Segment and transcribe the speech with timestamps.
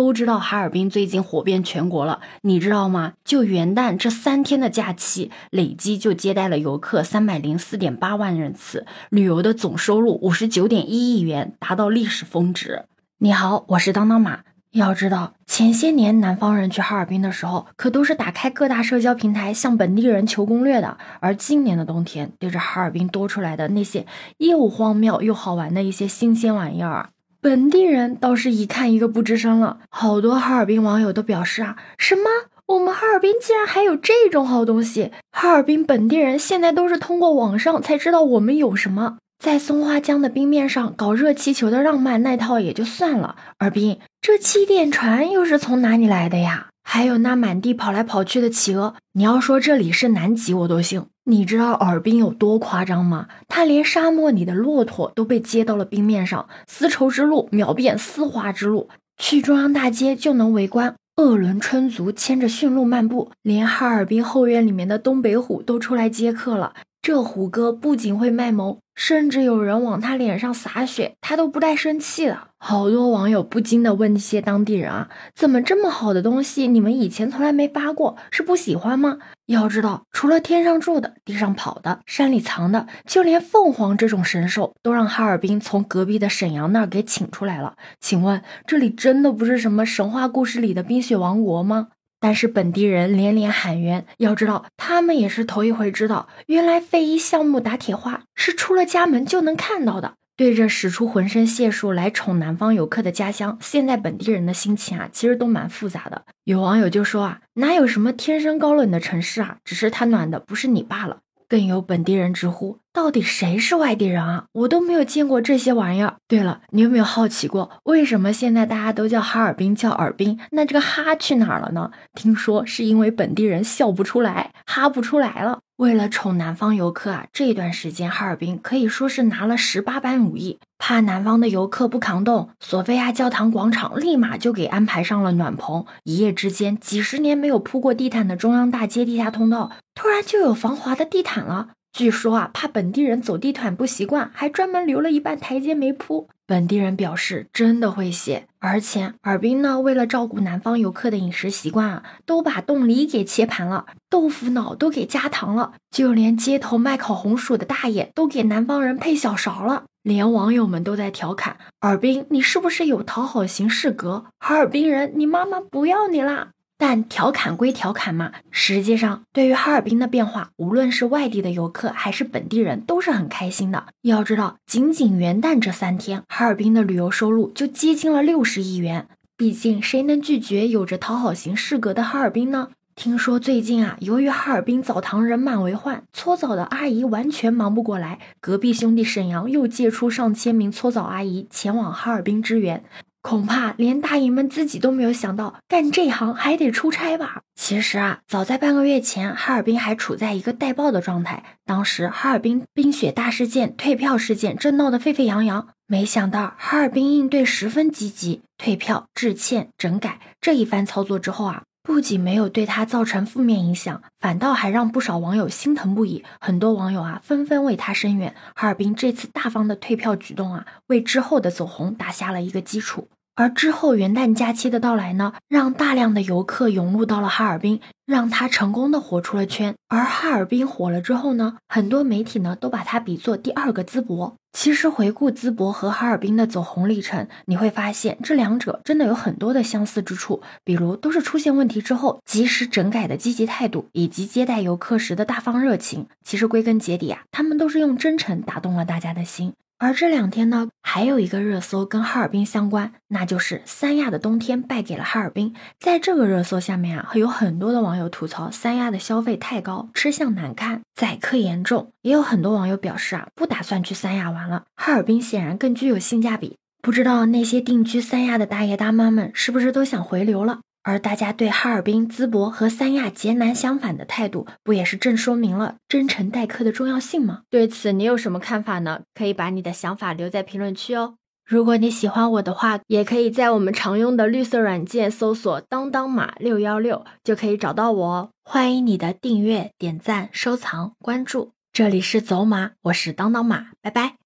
[0.00, 3.12] 都知道哈尔滨最近火遍全国了，你知道吗？
[3.22, 12.86] 就元旦这三天的假期，累计就接待了游客三百零四点八万人次，旅游的总收入五十九点一亿元，达到历史峰值。
[13.18, 14.40] 你好，我是当当马。
[14.70, 20.96] 要知道，前些年南方人去哈尔滨的时候，可都是打开各大社交平台向本地人求攻略的。
[21.20, 24.06] 而今年的冬天，对着哈尔滨多出来的那些
[24.38, 27.10] 又荒谬又好玩的一些新鲜玩意儿，
[27.42, 29.78] 本地人倒是一看一个不吱声了。
[29.88, 32.24] 好多哈尔滨网友都表示啊，什么
[32.66, 35.10] 我们哈尔滨竟然还有这种好东西？
[35.32, 39.16] 哈尔滨本地人现在都是通过网上才知道我们有什么。
[39.42, 46.66] 在松花江的冰面上搞热气球的浪漫那套也就算了，尔滨这气垫船又是从哪里来的呀？
[46.82, 51.06] 还有那满地跑来跑去的企鹅，你要说这里是南极我都信。
[51.30, 53.28] 你知道尔滨有多夸张吗？
[53.46, 66.74] 他连沙漠里的骆驼都被接到了冰面上，丝绸之路秒变丝滑之路，去中央大街就能围观鄂伦春族牵着驯鹿漫步，连哈尔滨后院里面的东北虎都出来接客了。
[67.00, 68.76] 这虎哥不仅会卖萌。
[69.00, 72.48] 甚至有人往他脸上洒血，他都不带生气的。
[72.58, 78.18] 好多网友不禁的问一些当地人啊，怎么这么好的东西你们以前从来没发过？
[78.30, 79.16] 是不喜欢吗？
[79.46, 87.76] 要知道，除了天上住的、地上跑的、山里藏的，就连凤凰这种神兽都让哈尔滨从隔壁的沈阳那儿给请出来了。
[87.98, 91.88] 请问，这里真的不是什么神话故事里的冰雪王国吗？
[92.20, 100.14] 但是本地人连连喊冤，要知道他们也是头一回知道，原来非遗项目打铁花是出了家门就能看到的。
[100.36, 106.22] 对着使出浑身解数来宠南方游客的家乡，现在本地人的心情啊，其实都蛮复杂的。
[106.44, 111.18] 有网友就说啊，哪有什么天生高冷的城市啊，只是它暖的不是你罢了。
[111.50, 114.44] 更有本地人直呼：“到底谁是外地人啊？
[114.52, 120.38] 我都没有见过这些玩意儿。”对了，你有没有好奇过，为什么现在大家都叫哈尔滨叫尔滨？
[120.52, 121.90] 那这个哈去哪儿了呢？
[122.14, 125.58] 听说是因为本地人笑不出来，哈不出来了。
[125.80, 135.86] 为了宠南方游客啊，这段时间哈尔滨可以说是拿了十八般武艺，怕南方的游客不抗冻，索菲亚教堂广场立马就给安排上了暖棚。
[136.04, 141.68] 一夜之间，几十年没有铺过地毯的中央大街地下通道，突然就有防滑的地毯了。
[141.92, 146.28] 据说啊，怕本地人走地毯不习惯，还专门留了一半台阶没铺。
[146.46, 159.84] 本地人表示真的会写，而且尔滨呢，为了照顾南方游客的饮食习惯啊，都把冻梨给切盘了，豆腐脑都给加糖了，就连街头卖烤红薯的大爷都给南方人配小勺了。
[160.02, 164.24] 连网友们都在调侃：尔滨，你是不是有讨好型适格？
[164.38, 166.50] 哈尔滨人，你妈妈不要你啦！
[166.80, 173.84] 但调侃归调侃嘛，实际上对于哈尔滨的变化，无论是外地的游客还是本地人，都是很开心的。
[174.00, 179.06] 要知道，仅仅元旦这三天，哈尔滨的旅游收入就接近了六十亿元。
[179.36, 182.68] 毕竟，谁能拒绝有着讨好型适格的哈尔滨呢？
[182.96, 192.82] 听说最近啊，由于哈尔滨澡堂人满为患，搓澡的阿姨完全忙不过来，隔壁兄弟沈阳又借出上千名搓澡阿姨前往哈尔滨支援。
[193.22, 197.42] 恐怕连大爷们自己都没有想到，干这行还得出差吧？
[197.54, 201.44] 其实啊，早在半个月前，哈尔滨还处在一个待爆的状态。
[201.66, 211.62] 当时哈尔滨冰雪大事件、退票事件正闹得沸沸扬扬，没想到哈尔滨应对十分积极，退票、致歉、整改这一番操作之后啊。
[211.82, 216.22] 不仅没有对他造成负面影响，反倒还让不少网友心疼不已。
[216.40, 218.34] 很多网友啊，纷纷为他声援。
[218.54, 223.08] 哈尔滨这次大方的退票举动啊，为之后的走红打下了一个基础。
[223.34, 229.74] 而之后元旦假期的到来呢，让大量的游客涌入到了哈尔滨，让他成功的火出了圈。
[229.88, 234.36] 而哈尔滨火了之后呢，很多媒体呢都把它比作第二个淄博。
[234.52, 246.06] 其实回顾淄博和哈尔滨的走红历程，你会发现这两者真的有很多的相似之处，比如都是出现问题之后及时整改的积极态度，以及接待游客时的大方热情。
[246.24, 249.54] 其实归根结底啊，他们都是用真诚打动了大家的心。
[249.80, 255.54] 而这两天呢，还有一个热搜跟哈尔滨相关，那就是三亚的冬天败给了哈尔滨。
[255.78, 261.92] 在这个热搜下面啊，有很多的网友吐槽三亚的消费太高，吃相难看，宰客严重。
[262.02, 264.64] 也有很多网友表示啊，不打算去三亚玩了。
[264.76, 266.58] 哈尔滨显然更具有性价比。
[266.82, 270.60] 不知道那些定居三亚的大爷大妈们是不是都想回流了？
[270.82, 277.42] 而大家对哈尔滨、淄博和三亚截然相反的态度，不也是正说明了真诚待客的重要性吗？
[277.50, 279.02] 对此你有什么看法呢？
[279.14, 281.16] 可以把你的想法留在评论区哦。
[281.46, 288.30] 如果你喜欢我的话，也可以在我们常用的绿色软件搜索“当当马六幺六”，就可以找到我哦。
[288.44, 291.52] 欢迎你的订阅、点赞、收藏、关注。
[291.72, 294.20] 这里是走马，我是当当马，拜拜。